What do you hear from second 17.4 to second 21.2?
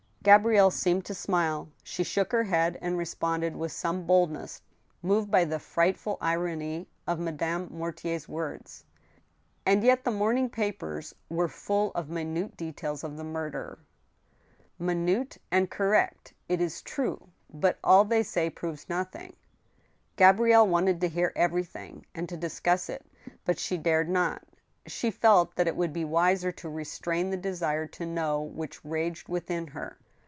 but all they say proves nothing/' Gabrielle wanted to